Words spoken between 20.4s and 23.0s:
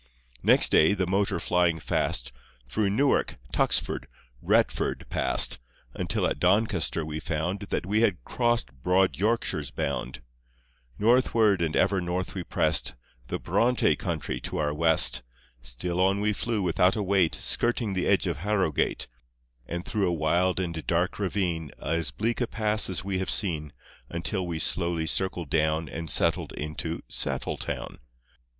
and dark ravine, As bleak a pass